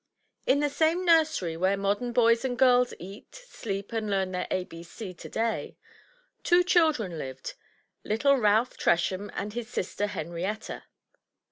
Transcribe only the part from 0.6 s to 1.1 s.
the same